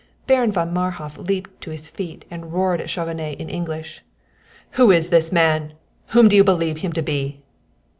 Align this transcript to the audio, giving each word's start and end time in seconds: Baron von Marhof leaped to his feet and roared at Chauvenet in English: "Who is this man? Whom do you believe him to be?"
Baron 0.25 0.51
von 0.51 0.73
Marhof 0.73 1.19
leaped 1.27 1.61
to 1.61 1.69
his 1.69 1.87
feet 1.87 2.25
and 2.31 2.51
roared 2.51 2.81
at 2.81 2.89
Chauvenet 2.89 3.39
in 3.39 3.49
English: 3.49 4.01
"Who 4.71 4.89
is 4.89 5.09
this 5.09 5.31
man? 5.31 5.73
Whom 6.07 6.27
do 6.27 6.35
you 6.35 6.43
believe 6.43 6.79
him 6.79 6.91
to 6.93 7.03
be?" 7.03 7.43